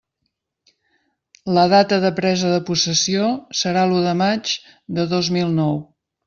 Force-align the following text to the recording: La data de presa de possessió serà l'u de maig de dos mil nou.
La 1.57 1.65
data 1.73 1.99
de 2.05 2.11
presa 2.19 2.49
de 2.53 2.63
possessió 2.69 3.29
serà 3.61 3.85
l'u 3.93 4.01
de 4.07 4.15
maig 4.23 4.55
de 4.99 5.07
dos 5.15 5.31
mil 5.37 5.55
nou. 5.61 5.79